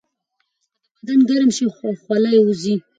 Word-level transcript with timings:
که 0.95 1.01
بدن 1.05 1.19
ګرم 1.29 1.49
شي، 1.57 1.65
خوله 2.03 2.29
یې 2.35 2.41
وځي. 2.43 2.75